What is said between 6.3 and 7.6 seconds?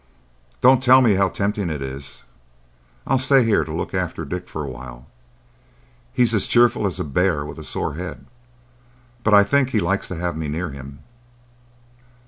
as cheerful as a bear with